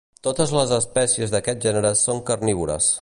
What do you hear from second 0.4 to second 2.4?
les espècies d'aquest gènere són